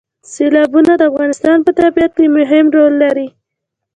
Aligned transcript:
سیلابونه 0.33 0.91
د 0.97 1.01
افغانستان 1.11 1.57
په 1.65 1.71
طبیعت 1.79 2.11
کې 2.17 2.27
مهم 2.37 2.65
رول 2.75 2.93
لري. 3.03 3.27